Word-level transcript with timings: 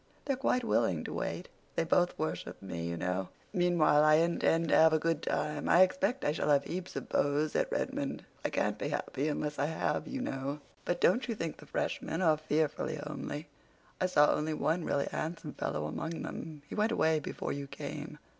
They're 0.25 0.35
quite 0.35 0.63
willing 0.63 1.03
to 1.03 1.13
wait. 1.13 1.47
They 1.75 1.83
both 1.83 2.17
worship 2.17 2.59
me, 2.59 2.87
you 2.87 2.97
know. 2.97 3.29
Meanwhile, 3.53 4.03
I 4.03 4.15
intend 4.15 4.69
to 4.69 4.75
have 4.75 4.93
a 4.93 4.97
good 4.97 5.21
time. 5.21 5.69
I 5.69 5.83
expect 5.83 6.25
I 6.25 6.31
shall 6.31 6.49
have 6.49 6.63
heaps 6.63 6.95
of 6.95 7.07
beaux 7.07 7.47
at 7.53 7.71
Redmond. 7.71 8.25
I 8.43 8.49
can't 8.49 8.79
be 8.79 8.89
happy 8.89 9.27
unless 9.27 9.59
I 9.59 9.67
have, 9.67 10.07
you 10.07 10.19
know. 10.19 10.59
But 10.85 11.01
don't 11.01 11.27
you 11.27 11.35
think 11.35 11.57
the 11.57 11.67
freshmen 11.67 12.19
are 12.19 12.37
fearfully 12.37 12.95
homely? 13.05 13.47
I 14.01 14.07
saw 14.07 14.31
only 14.33 14.55
one 14.55 14.85
really 14.85 15.07
handsome 15.11 15.53
fellow 15.53 15.85
among 15.85 16.23
them. 16.23 16.63
He 16.67 16.73
went 16.73 16.91
away 16.91 17.19
before 17.19 17.51
you 17.51 17.67
came. 17.67 18.17